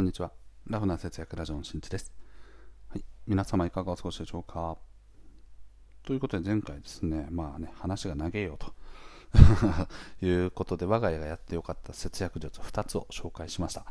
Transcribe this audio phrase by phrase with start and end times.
[0.00, 0.32] こんにちは。
[0.66, 2.10] ラフな節約ラジオのしんちです。
[2.88, 3.04] はい。
[3.26, 4.78] 皆様いかがお過ごしでしょうか？
[6.04, 8.72] ということで前回ですね、まあね、話が長えよと
[10.24, 13.84] いうことで、我が家がやってよかった節約術2つを紹介しました。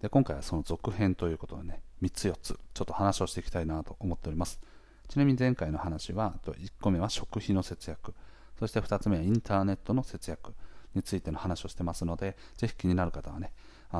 [0.00, 4.58] で、今回はその続編ということでね、3つ4つ、ちょっと話をしていきたいなと思っております。
[5.06, 8.14] ちなみに前回の話は、1個目は食費の節約、
[8.58, 10.54] そして2つ目はインターネットの節約
[10.94, 13.52] についての話をしてますので、ぜひ気になる方はね、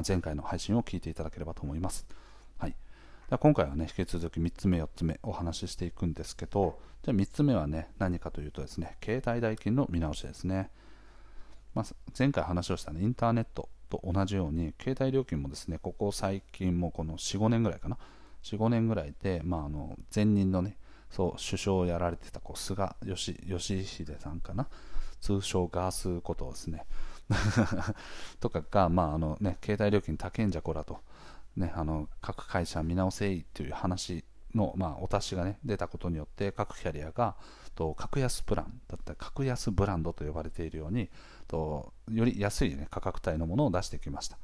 [0.07, 2.07] 前回の配信を聞いていただければと思います。
[2.59, 2.77] はい、
[3.31, 10.71] で今回はね、引き続き3つ目、4つ目お話ししていくんですけど、じゃあ3つ目はね、何かというとですね、携帯代金の見直しですね。
[11.75, 11.87] まあ、
[12.19, 17.99] 前回話をした、ね、インターネットと同じように、携帯料金もですね、ここ最近もこの4、5年ぐらいかな、
[18.43, 20.79] 4、5年ぐらいで、まあ、あの前任のね、
[21.11, 24.69] そう首相をやられてたこう菅義義偉さんかな、
[25.21, 26.87] 通称ガースことですね、
[28.41, 31.01] とかが、まああのね、携帯料金高いんじゃこらと、
[31.57, 37.37] ね、あの各会社見直せいという話の、まあ、お達しが、ね、出たことによって各キャリアが
[37.75, 41.11] と格安プランだったり格安ブランドと呼ばれているように
[41.47, 44.39] とより安い、ね、価格帯のものを出してきました。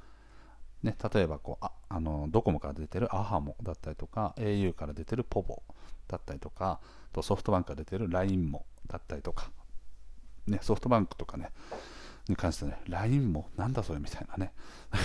[0.82, 5.62] ね、例えばこうああのドコモから出てるアハモだったりとか au から出てるポボ
[6.08, 6.80] だったりとか
[7.12, 9.52] とソフトバンクから出てる LINE もだったりとか、
[10.48, 11.50] ね、ソフトバンクとかね
[12.28, 14.52] に関してね、LINE もなんだそれみたいなね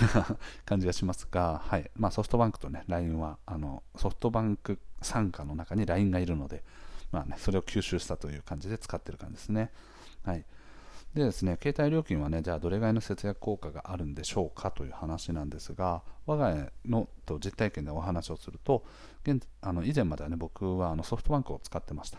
[0.64, 6.62] 感じがしますが、はいまあ、ソフトバンクとね、LINE はあのソフトバンク傘下の中に LINE がいるので、
[7.10, 9.70] まあね、それを吸収したという感じで使ってる感じですね。
[10.24, 10.44] はい
[11.14, 18.84] でですね、携帯料金はね、じゃあどれぐらいの節約効果があるんでしょうかという話なんですが、我が家のと実体験でお話をすると、
[19.24, 22.18] 現あの以前まではね、僕はあのソフトバンクを使ってました。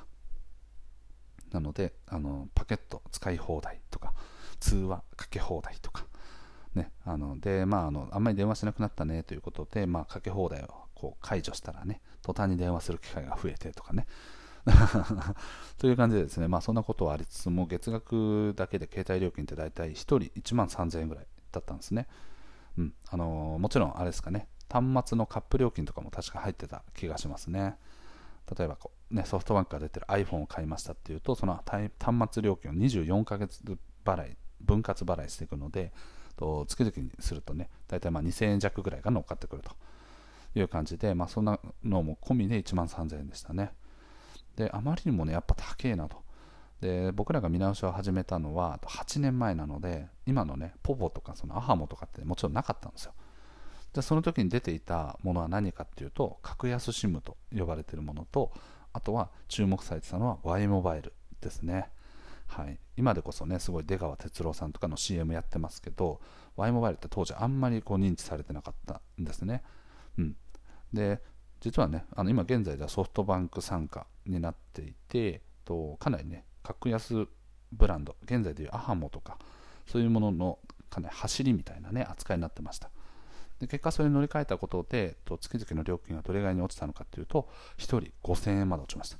[1.52, 4.14] なので、あのパケット使い放題とか、
[4.60, 6.06] 通話かけ放題とか、
[6.76, 14.06] ね、あのでまあ、あのあんまり電話しなくなったねということで、まあ、かけ放題をこう解除したらね、途端に電話する機会が増えてとかね。
[15.80, 22.08] という感じでですね、まあ、そんなことはありつつも、月額だけで携帯料金って大体1人1万3000円ぐらいだったんですね。
[22.78, 27.78] うんあのもちろん、あれですかね、端末のカップ料金とかも確か入ってた気がしますね。
[28.58, 31.90] 例えばこう、ね、ソフトバンクが出てる iPhone を買いましたっていうと、その端
[32.32, 33.62] 末料金を24ヶ月
[34.06, 35.92] 払い分割払いしていくので、
[36.36, 39.72] と月々にするとね、大体まあ2000円弱ぐらいが乗っかってくると
[40.56, 43.72] いう感じで、まあ、そんなのも込みで1万3000円でしたね。
[44.56, 46.24] で、あまりにもね、やっぱ高えなと。
[46.82, 53.14] で、僕らが見直しを始めたのは8年前なので、今のね、ポポとかそのアハモとかってもちろんなかったんですよ。
[53.94, 58.52] で、その時に出ていたものは何かっていうと、格安 SIM と呼ばれているものと、
[58.94, 61.90] あとは注目されてたのは Y モバイルですね。
[62.50, 66.20] はい、今でこそねすごい出川哲朗さんとかの CM やってますけど
[66.58, 69.62] Y モバイルって当時あんまりこう認知されてなかったんですね、
[70.18, 70.36] うん、
[70.92, 71.22] で
[71.62, 77.28] 実はねあの今現在ではソフトバンク傘下になっていてとかなりね格安
[77.72, 79.38] ブランド現在でいうアハモとか
[79.86, 82.90] そういうもののかなり走りみたいなね扱いになってました。
[83.60, 89.18] で結果それに乗り換えたことでと月々の料金がどれぐらいに落ちたのかというと1人5000円まで落ちました。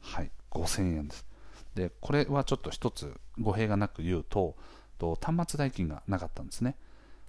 [0.00, 0.30] はい。
[0.50, 1.26] 5000円です。
[1.74, 4.56] でこれはちょっと一つ語弊がなく言うと
[4.98, 6.76] と端末代金がなかったんですね。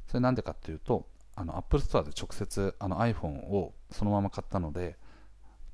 [0.07, 4.97] それなんでかっていうとあの Apple Store で直接あの iPhone をそのまま買ったので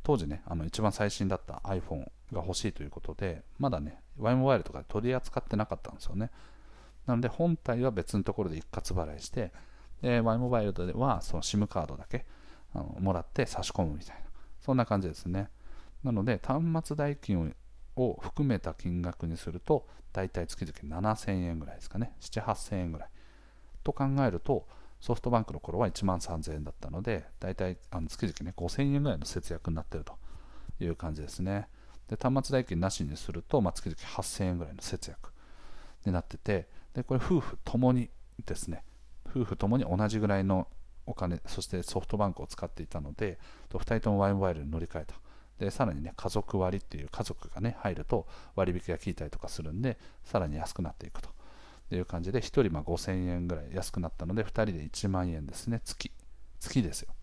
[0.03, 6.31] 当時ねあの一番最新だった iPhone が欲しいということでまだね Y モバイルとかで取り扱ってなかったんですよね。
[7.05, 9.51] なので本体は別のところで一括払いして
[10.01, 12.25] で Y モバイルではその SIM カードだけ
[12.73, 14.21] あのもらって差し込むみたいな
[14.61, 15.49] そんな感じですね。
[16.03, 17.47] なので端末代金を
[18.01, 22.13] を含めた金額にすると大体月々7000円ぐらいですかね。
[22.21, 23.09] 7 8000円ぐらい。
[23.83, 24.67] と考えると
[24.99, 30.13] ソフトバンクの頃は1万3000円だったので大体あの月々ね5000円ぐらいの節約になっていると
[30.83, 31.67] いう感じですね。
[32.07, 35.31] で端末代金なしにすると、まあ、月々8000円ぐらいの節約
[36.05, 38.09] になっててでこれ夫婦ともに
[38.45, 38.83] ですね。
[39.29, 40.67] 夫婦ともに同じぐらいの
[41.05, 43.39] お金そしてソフトバンクを使っていたので
[43.69, 45.15] 2人とも Y モバイルに乗り換えた。
[45.65, 51.29] でさらにね家族割っていう家族がね入ると割引が効いたりとかするんでさらに安くなっていくと。
[51.93, 55.81] いう感じで1人ま5000円ぐらい安くなったので2人で1万円ですね。
[55.83, 56.09] 月。
[56.61, 57.13] 月ですよ。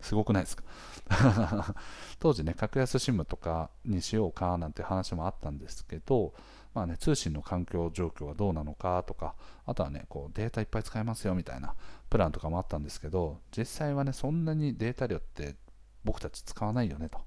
[0.00, 0.62] すごくないですか？
[2.20, 6.32] 当時ね格安 SIM とかにしようかなんて話もあったんですけど
[6.74, 9.34] まあね、通信の環境状況はどうなのかとか、
[9.66, 11.74] あとはね、こうデータいっぱい使えますよみたいな
[12.08, 15.56] プランとかもあったんですけど、実際はね、そんなにデータ量って
[16.04, 17.18] 僕たち使わないよねと。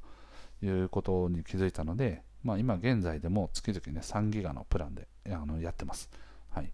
[0.61, 6.09] いうことに気づいたので、まあ、今現在でも月々ね3ギガのプランであのやってます。
[6.49, 6.71] はい、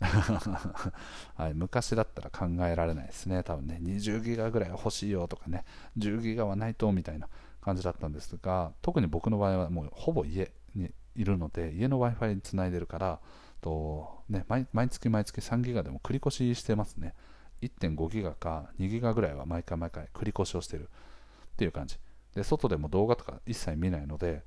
[1.36, 5.64] はい、昔だったら考えられないですね、多分ね、20ギガぐらい欲しいよとかね、
[5.98, 7.28] 10ギガはないとみたいな
[7.60, 13.20] 感じだったんですが、特に僕の場合はもうほぼ家にいるので、家の Wi-Fi につないでるから、
[13.60, 17.14] とね、毎月毎月3ギガでも繰り越ししてますね。
[17.62, 21.98] 1.5ギガか2ギガぐらいは毎回毎回繰り越しをしてるっていう感じ。
[22.34, 24.42] で、外でも動画とか一切見ないので、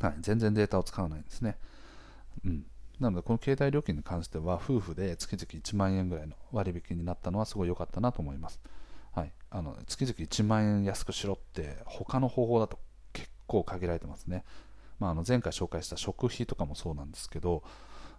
[0.00, 1.58] はい、全然データを使わないんですね。
[2.44, 2.66] うん。
[2.98, 8.60] なので、この携帯料金に関しては、夫婦で月々1万円ぐらいの割引になったのはすごい良かったなと思います。
[9.12, 12.78] はい、あの月々1万円安くしろって、他の方法だと
[13.12, 14.44] 結構限られてますね。
[14.98, 17.62] まあ、あの前回紹介した食費とかもそうなんですけど、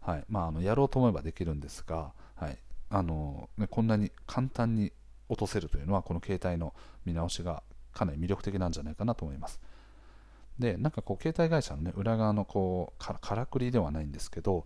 [0.01, 2.57] はいまあ、あのやろうと思えばできるんですが、はい
[2.89, 4.91] あのね、こんなに簡単に
[5.29, 7.63] 落とせるというのは、この携帯の見直しが
[7.93, 9.59] かなり魅力的なんじゃないかなと思います。
[10.59, 14.65] で、なんかこう、携帯会社の、ね、裏側のこうからくりではないんですけど、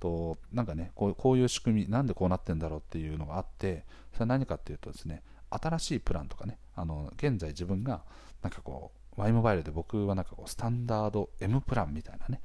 [0.00, 8.02] となんかねこう、こういう仕組み、なんでこうなってんだろうっていうのがあって、それは何かっていうとですね、新しいプランとかね、あの現在自分が
[8.42, 12.40] なんかこう、Y モバイルで僕はなんかこう、スタンダード M プランみたいなね、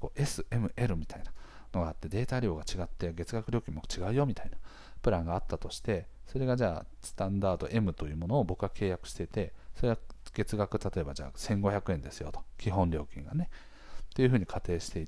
[0.00, 1.32] こう SML みたいな
[1.72, 4.58] のがあって、データ量が違って月額料金も違うよみたいな
[5.02, 9.98] プランがあったとして、それがじゃあ、スタンダード M というものを僕は契約してて、それは
[10.34, 12.42] 月額例えばじゃあ1500円ですよと。
[12.58, 13.48] 基本料金がね。
[14.10, 15.06] っていうふうに仮定して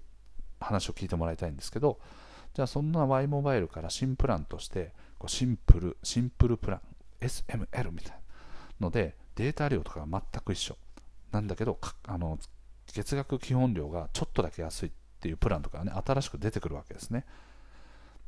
[0.60, 1.98] 話を聞いてもらいたいんですけど
[2.54, 6.80] じゃあそんな Y モバイルから新プランとしてこうシンプルシンプルプラン
[7.20, 8.18] SML みたいな
[8.80, 10.76] のでデータ量とかが全く一緒。
[11.32, 12.38] なんだけどあの
[12.86, 17.24] 月額基本料がちょっとだけ安いっていうプランとかね新しく出てくるわけですね。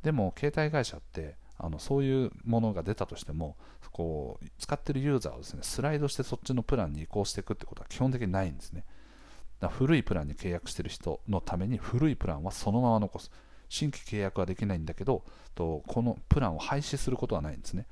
[0.03, 3.57] でも携帯会社ってあのそういうものが出たとしても
[3.93, 8.85] こう使ってるユーザーをですねスライドしてそっちのプランに移行していくってことは基本的にないんですね。
[9.61, 13.31] だ古いプランに契約してる人のために古いプランはそのまま残す。
[13.69, 15.25] 新規契約はできないんだけど
[15.55, 17.87] とこのプランを廃止することはないんですね。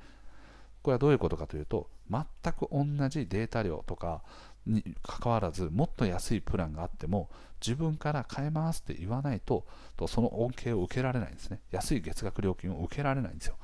[0.83, 2.23] これはどういうことかというと全
[2.53, 4.23] く同じデータ量とか
[4.65, 7.29] に関わらずもっと安いプランがあっても
[7.65, 9.65] 自分から変えますって言わないと
[9.97, 11.61] とその恩恵を受けられないんですね。
[11.71, 13.55] 安い月額料金を受けられないんですよ。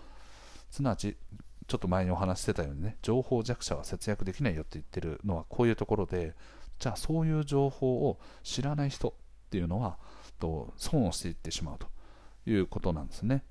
[0.70, 1.18] すなわち
[1.68, 6.34] ちょっと前にお話してたようにね情報弱者は節約できないよって言ってるのはこういうところで
[6.80, 9.14] じゃあそういう情報を知らない人っ
[9.50, 9.98] ていうのは
[10.40, 11.88] と損をしていってしまうと
[12.50, 13.44] いうことなんですね。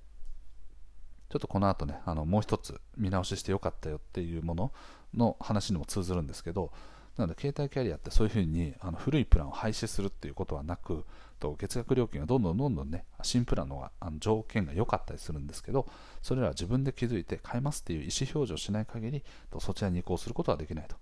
[1.28, 4.72] ちょっとこの後ねあのもう一つ見直ししてよかったよっていうもの
[5.12, 6.72] の話にも通ずるんですけど
[7.16, 11.04] なので、携帯キャリアってそういうふうにあの古いプランを廃止するっていうことはなく、
[11.38, 15.86] と月額料金がどんどんどんどんね、新プランのがあの条件が良かったりするんですけど、
[16.22, 20.96] それらは自分で気づいて変えますっていう意思表示をしない限り、とそちらに移行することはできないと。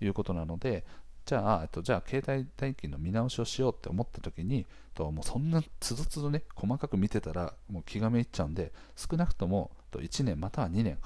[0.00, 0.84] いうことなので、
[1.24, 10.98] じゃあ、えっと、じゃあ携帯代金の見直しをしようって思った時に、ともうそんなつどつどね、細かく見てたらもう気がめいっちゃうんで、少なくともと1年または2年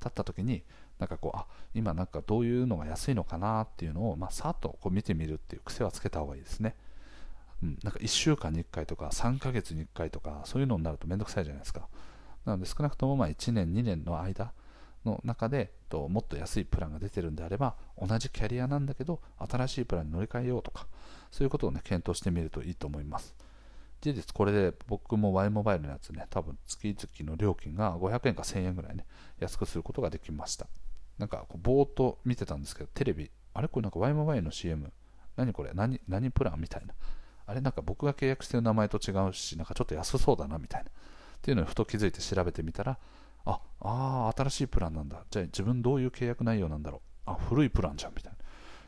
[0.00, 0.64] 経った時に、
[0.98, 6.76] なんかこうあ今なんかどういうのが安いのかなっていうのを、まあ、さっとこう見てみるっていう癖はつけた方がいいですね、
[7.62, 11.88] うん、なんか1週間に1回とか3ヶ月に1回とかそういうのになるとめんどくさいじゃないですか。
[12.44, 14.52] なので少なくともまあ1年2年の間
[15.04, 20.86] の中でともっと安いプランが出てるんであれば同じキャリアなんだけど新しいプランに乗り換えようとか
[21.30, 23.34] そういうことをね検討してみるといいと思います。
[24.00, 29.06] 事実これで僕も Y モバイルのやつね多分月々の料金が500円か1000円ぐらいね
[29.38, 30.66] 安くすることができました。
[31.22, 33.68] なんかこうぼーっと見てたんですけど、テレビ、あれ？
[33.68, 34.92] これなんか Y モバイルの CM、
[35.36, 35.70] 何これ？
[35.72, 36.60] 何何プラン？
[36.60, 36.94] みたいな。
[37.46, 40.90] あれなんか僕が契約してる名前と違うし、なんかちょっと安そうだなみたいな。
[40.90, 40.92] っ
[41.42, 42.98] ていうのをふと気づいて調べてみたら、
[43.44, 45.22] あ、あ新しいプランなんだ。
[45.30, 47.30] じゃあ自分どういう契約内容なんだろう。
[47.30, 48.32] あ、古いプランじゃんみたい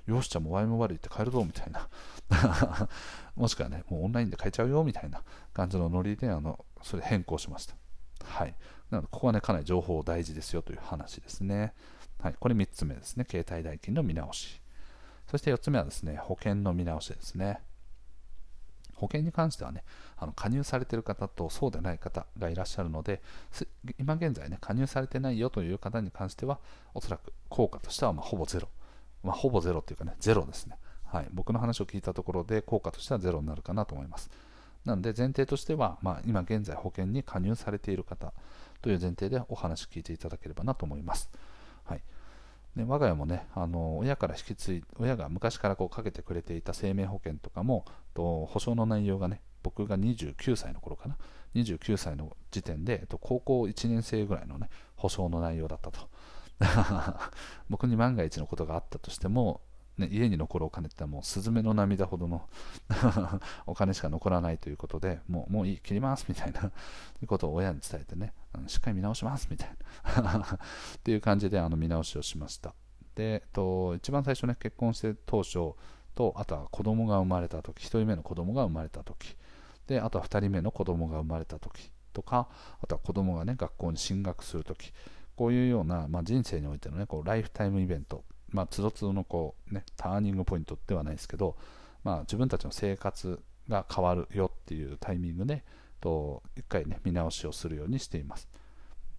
[0.08, 0.14] な。
[0.16, 1.88] よし、じゃあもう Y モバイル行って帰るぞみたいな。
[3.36, 7.76] もしくはね、もうオンラインで買えちゃうよみたいな感じのノリで、あの、それ変更しました。
[8.24, 8.54] はい。
[8.90, 11.74] なので、ここはね、かなり情報大事ですよという話ですね。
[12.24, 13.26] はい、これ3つ目ですね。
[13.30, 14.58] 携帯代金の見直し。
[15.30, 17.60] そして4つ目はですね、保険の見直しですね。
[18.94, 19.84] 保険に関してはね、
[20.16, 23.20] あの加入されている方とそうでない方がいらっしゃるので、
[23.98, 26.60] 今現在ね、加入されてないよという方に関しては、
[26.94, 28.68] おそらく効果としてはまほぼゼロ。
[29.22, 30.78] まあ、ほぼゼロっていうかね、ゼロですね。
[31.04, 34.30] はい、僕の話を聞いたところで、効果としてはゼロになるかなと思います。
[34.86, 38.32] なので、前提としては、まあ、今現在保険に加入されている方
[38.80, 41.28] という前提でお話聞いていただければなと思います。
[42.76, 51.16] ね、我が家もね、あの親から引き継い親が昔からこうかけてくれていた生命保険とかも、と保証の内容がね、僕が29歳の頃かな、
[51.54, 56.08] 29歳の時点で、と高校1年生ぐらいのね、保証の内容だったと。
[57.68, 59.60] 僕に万が一のことがあったとしても、
[59.98, 62.48] ね、家に残るお金ってもうスズメの涙ほどの
[63.66, 66.72] お金しか残らないということでもうもういい切りますみたいな
[67.28, 68.32] ことを親に伝えてね
[68.66, 69.76] しっかり見直しますみたい
[70.16, 72.74] な っていう感じであの見直しをしました。
[73.14, 75.74] で、えっと、一番最初ね結婚して当初
[76.16, 79.36] とあとは子供が生まれた時1人目の子供が生まれた時
[79.86, 82.48] であとは2人目の子供が生まれた時とか
[82.80, 84.92] あとは子供がね学校に進学する時
[85.36, 88.24] こういうような、まあ、人生においてのねこうライフタイムイベント
[88.54, 91.56] まあ、つどつどのこう、ね、ターニングポイントではないですけど、
[92.04, 95.64] まあ、自分たちの生活が変わるよっていうタイミングで、
[96.00, 98.48] と一回ね、見直しをするようにしています。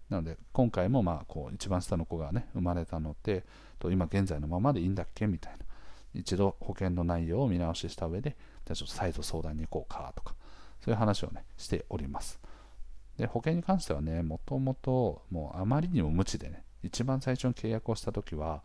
[0.08, 3.44] なので、今回もまあこう一番下の子がね、生まれたので、
[3.78, 5.66] と今現在のままでいいんだっけみたいな。
[6.14, 8.30] 一度保険の内容を見直しした上で、
[8.64, 10.34] じゃあちょっと再度相談に行こうかとか、
[10.80, 12.40] そういう話をね、しております。
[13.18, 18.62] で、保険に関してはね、もともともうあまりにも無知でね、一番最初に契約をした時は、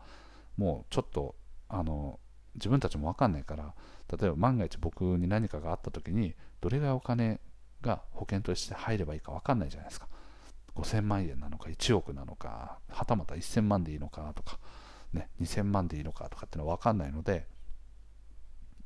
[0.56, 1.34] もうちょっと
[1.68, 2.18] あの
[2.54, 3.74] 自分たちも分かんないから
[4.10, 7.40] 例えば万が一僕に何かがあった時にどれぐらいお金
[7.80, 10.06] が保険として入ればいいか分かんないじゃないですか。
[10.74, 14.58] 5000万円なのか1億なのかはたまた1000万でいいのかとか、
[15.12, 17.46] ね、2000万でいいのかとかっていうのは分かんないので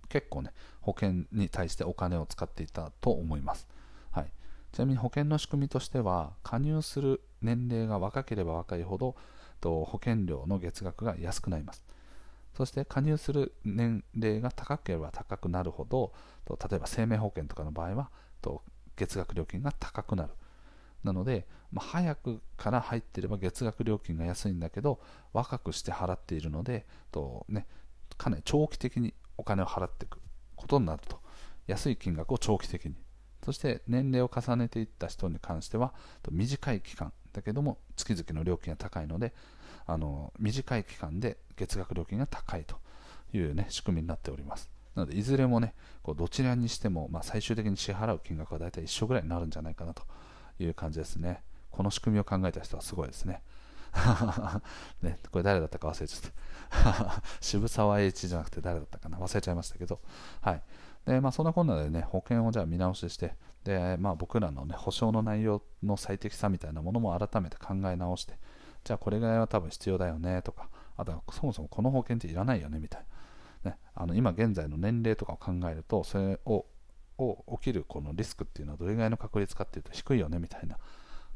[0.09, 3.69] 結構ね保険に対してお金を使っていたと思います、
[4.11, 4.33] はい、
[4.73, 9.15] ちなみに保険の仕組みとしては加入する年齢が若ければ若いほど
[9.67, 11.83] と保険料の月額が安くなります。
[12.57, 16.13] そして加入する年齢が高ければ高くなるほど、
[16.45, 18.63] と例えば生命保険とかの場合はと
[18.95, 20.35] 月額料金が高くなる。
[21.03, 25.01] なので、まあ、早くから入っていれば月額料金が安いんだけど、
[25.33, 27.67] 若くして払っているので、とね、
[28.17, 30.21] かなり長期的にお金を払っていく
[30.55, 31.21] ことになると。
[31.67, 32.95] 安い金額を長期的に。
[33.45, 35.93] そして年齢を重ねていった人に関しては、
[36.31, 39.35] 短い期間だけども月々の料金が高いので、
[39.87, 42.77] あの短い期間で月額料金が高いと
[43.33, 44.71] いう、ね、仕組みになっております。
[44.95, 50.03] なので、いずれもね、こうどちらにしても、まあ、最終的に支払う金額は大体一緒ぐらいになるんじゃないかなと
[50.59, 51.43] いう感じですね。
[51.71, 53.43] この仕組みを考えた人はすごいですね。
[55.03, 56.31] ね、これ誰だったか忘れちゃっ
[56.71, 57.23] た。
[57.41, 59.19] 渋沢栄一じゃなくて誰だったかな？
[59.19, 60.01] 忘れちゃいましたけど。
[60.41, 60.63] はい。
[61.05, 63.35] で、まあ、そんなこんなでね、保険をじゃあ見直しして、
[63.67, 68.39] で、まあ、僕らのね、保証の内容の最適さみたいなものも改めて考え直して、
[68.85, 73.05] じゃあこれぐらいは多分必要だよねとか、あとはそもそもこの保険っていらないよねみたい
[73.65, 73.73] な。
[73.73, 76.67] ね、あの今現在の年齢とかを考えると、それを
[77.19, 80.77] を起きるこのリスクっていうのはどれぐらいの確率かっていうと低いよねみたいな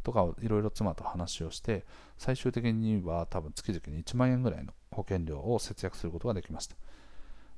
[0.03, 1.85] とかをいろいろ妻と話をして
[2.17, 6.77] 最終的には多分月々に1万円ぐらいの保険料を節約することができました。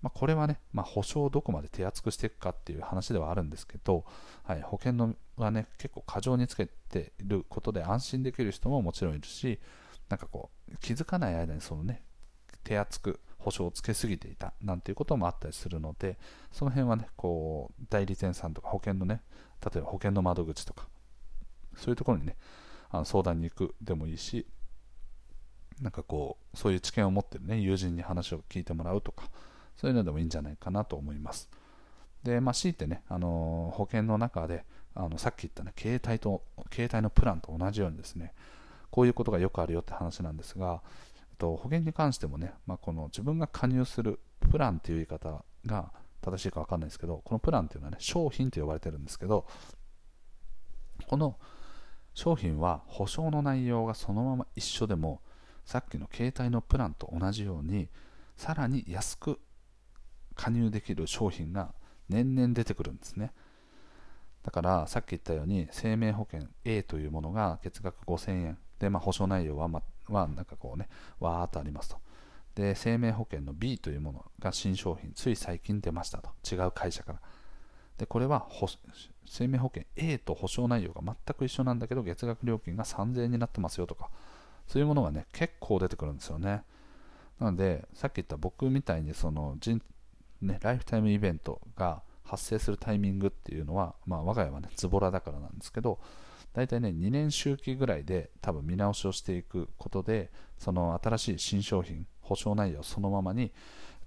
[0.02, 4.04] まあ、これはね、まあ、保証をどこまで手厚くしていくかっていう話ではあるんですけど、
[4.42, 9.60] はい、保険のはね、結構過剰につけていることで安心できる人ももちろんいるし、
[10.08, 12.02] なんかこう、気づかない間にそのね、
[12.64, 16.18] 手厚く保証をつけすぎていたなんていうこともあったりするので、
[16.50, 19.22] その辺はね、こう、代理店さんとか保険のね、
[19.64, 20.88] 例えば保険の窓口とか、
[21.76, 22.36] そういうところにね、
[22.90, 24.46] あの相談に行くでもいいし、
[25.80, 29.30] なんかこう、そういう知見を持ってるね、友人に話を聞いてもらうとか、
[29.76, 31.50] そういうのでもいいんじゃないかなと思います。
[32.22, 34.64] で、まあ、強いてね、あの保険の中で、
[34.94, 38.32] あのさっき言ったね、携帯と、携帯のプランと同じようにですね、
[38.90, 40.82] こういうことがよくあるよって話なんですが、
[41.38, 49.46] と保険に関してもね、まあ、この自分が加入するプランっていう言い方が正しいか分かんないですけど、このプランっていうのはね、商品と呼ばれてるんですけど、
[51.08, 51.36] この
[52.14, 55.20] 商品は保証の内容がそのまま一緒でも、
[55.64, 57.88] さっきの携帯のプランと同じように、
[58.36, 59.40] さらに安く
[60.34, 61.72] 加入できる商品が
[62.08, 63.32] 年々出てくるんですね。
[64.42, 70.88] だからさっき言ったように生命保険 A というものが月額5000円で、まあ、保証内容は、まはなんかこうね
[71.20, 71.96] わーっとありますと
[72.54, 77.20] で生命保険の B というものが新商品つい最近出ましたと違う会社から
[77.98, 78.46] でこれは
[79.26, 84.10] 生命保険 A と保証内容が全く一緒なんだけど月額料金が3000円になってますよとか
[84.66, 86.62] そういうものがね結構出てくるんですよね
[87.38, 89.80] なのでさっき言った僕みたいにその人
[90.42, 95.98] ね、ライフタイムイベントが発生するタイミングっていうのは、まあ、我が家はね、ズボラだからなんですけど、
[96.52, 103.52] 大体ね、2年周期ぐらいで多分見直しをしていくことで、その新しい新商品、保証内容そのままに、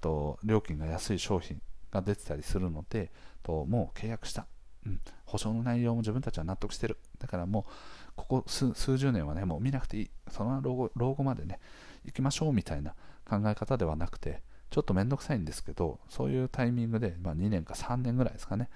[0.02, 1.62] と料金が安い商品
[1.92, 3.12] が出てたりするので、
[3.42, 4.46] ともう契約した、
[4.86, 6.98] うん、保証の内容も自分たちは納得してる。
[7.20, 10.12] だからもう、ここ数十年はね、もう見なくていい。
[10.30, 11.60] その老後老後までね、
[12.04, 12.96] 行きましょうみたいな
[13.28, 14.42] 考え方ではなくて、
[14.76, 18.70] ちょっとめんどくさいんですけど、そういうタイミングで、まあ、2年か3年ぐらいですかね、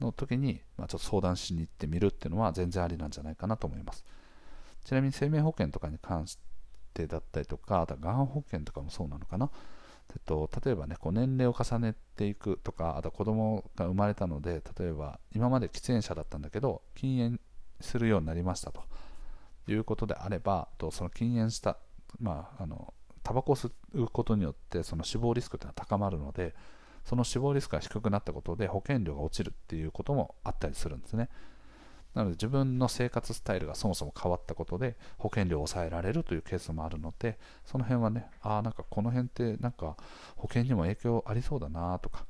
[0.00, 4.02] の時に、まあ、ちょっと相談しに行ってみるっていうのは全然ありなんじゃないかなと思います。
[4.82, 6.38] ちなみに生命保険とかに関し
[6.94, 9.50] てだったりとか、あとはがん保険とかもそうなのかな。
[10.14, 17.40] えっと、例えばね、こう年齢を重ねていくとか、あと子供が生まれたので、例えば今まで喫煙者だったんだけど、禁煙
[17.82, 18.84] するようになりましたと
[19.66, 21.76] いうことであれば、とその禁煙した、
[22.18, 26.54] まあ、あのタバコを吸うことによってその死亡リスクというのは高まるので、
[27.04, 31.28] その死亡リスクが低くなったことで保険料が落ちるっていうこともあったりするんですね。
[32.14, 39.96] なので自分の生活スタイルがそもそも変わったことで保険料を抑えられるというケースもあるのでその辺はねああなんかこの辺ってなんか
[40.36, 42.26] 保険にも影響ありそうだなとか、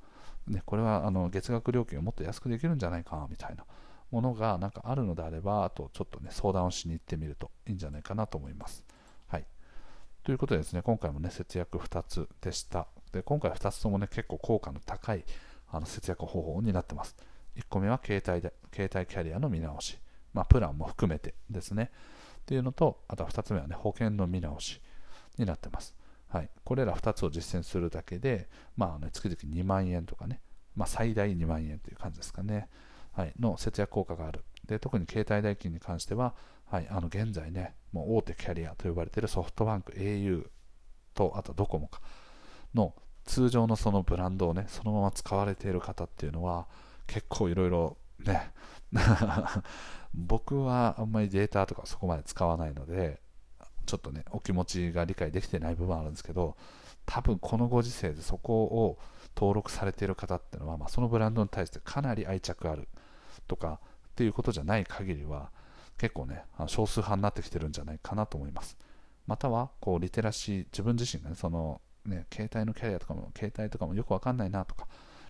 [0.47, 3.65] ね、これはあの月額料金をもっと安くできるんじゃないかみたいな
[4.13, 8.85] ものがなんかあるのであればあとちょっとね相談をしに行ってみるといいんじゃないかなと思います。
[10.25, 15.25] ということでですね今回もね節約2つでしたで今回2つともね結構効果の高い
[15.73, 17.17] あの節約方法になってます。
[17.57, 19.99] 1個目は携帯で携帯キャリアの見直し、
[20.33, 21.91] まあ、プランも含めてですね。
[22.41, 24.81] っていうのと、あとは2つ目はね、保険の見直し
[25.38, 25.95] になってます。
[26.29, 30.41] はい、これら2つを実践するだけで、まあね、月々2万円とかね、
[30.75, 32.69] まあ、最大2万円という感じですかね、
[33.12, 34.45] はい、の節約効果がある。
[34.67, 36.35] で特に携帯代金に関しては、
[36.73, 40.47] はい、あの現在ね、もう大手キャリアと呼ばれているソフトバンク、au
[41.12, 42.00] と、あとドコモか
[42.75, 46.67] の通常のそのブランドをね、そのまま使われている方っていうのは、
[47.07, 48.52] 結構いろいろね
[50.14, 53.21] 僕はあんまりデータとかそこまで使わないので
[53.85, 56.57] ちょっとねお気持ちが理解できてない部分あるんですけど
[57.05, 58.99] 多分このご時世でそこを
[59.37, 62.88] 登録されている方っていうのは、まあ、そのブランドに対してかなり愛着ある
[63.49, 65.50] とかっていうことじゃない限りは
[65.99, 68.77] 結構ね少数派になってきてるんじゃないかなと思います。
[69.27, 74.87] またはこうリテラシー自分自身がねそのね携帯のキャリアとかも携帯とかもよくわかんないなとか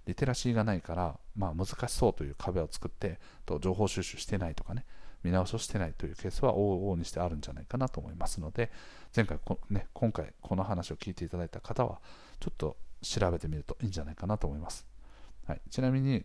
[0.07, 4.85] リテラシーがないから、まあ、難しそうという壁を作ってと情報収集してないとかね
[5.23, 8.73] 見直しをしてないというケースは往々にしてあるんじゃないかなと思いますので
[9.15, 12.01] 前回こ、ね、今回この話を聞いていただいた方は
[12.41, 14.87] ちょっと調べてみるといいんじゃないかなと思います、
[15.47, 16.25] はい、ちなみに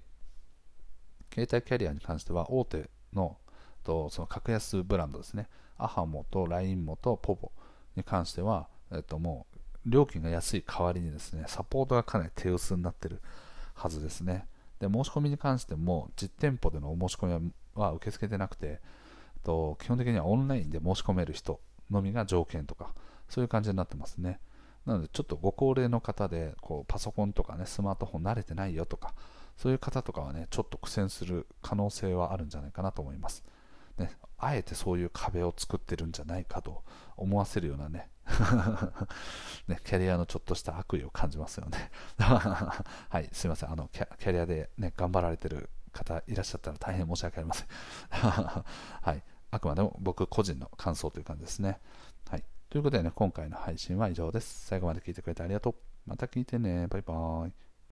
[1.31, 3.37] 携帯キャリアに関しては大手の
[3.87, 5.47] とその格安ブランドですね。
[5.77, 7.51] アハモと LINE モとポボ
[7.95, 9.45] に関しては、えっと、も
[9.85, 13.21] う料金が安い代わりにですねサポートがかなり手薄になってる
[13.73, 14.45] はずですね。
[14.79, 18.81] で申し込みに関しても実店舗でのお申し込みは受け付けてなくて
[19.43, 22.93] と基本的にはオンラインで申し込める人のみが条件とか
[23.29, 24.41] そういう感じになってますね。
[24.85, 29.13] なのでちょっとご高齢の方でこうパソコンとかねスマートフォン慣れてないよとか
[29.55, 33.43] そういう方とかはねちょっと苦戦する可能性はあるんじゃないかなと思います。
[33.97, 36.83] ね、あえてそういう壁を作ってるんじゃないかと
[37.15, 38.09] 思わせるようなね
[39.67, 41.91] ね、キャリアのちょっとした悪意を感じますよね。
[42.17, 43.71] はい、すいません。
[43.71, 47.67] あのキャ、キャリアでね、頑張られてる方いらっしゃったら大変申し訳ありません。
[48.11, 51.79] はい、あくまでも僕個人の感想という感じですね。
[52.29, 54.67] はい、ということでね、今回の配信は以上です。
[54.67, 55.75] 最後まで聞いてくれてありがとう。
[56.05, 56.87] また聞いてね。
[56.87, 57.66] バイバーイ。